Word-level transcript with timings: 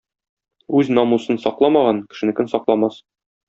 Үз 0.79 0.89
намусын 0.99 1.39
сакламаган, 1.45 2.03
кешенекен 2.15 2.53
сакламас. 2.57 3.03